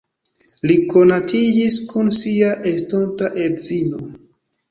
Li 0.69 0.75
konatiĝis 0.93 1.75
kun 1.91 2.09
sia 2.21 2.49
estonta 2.71 3.31
edzino. 3.49 4.01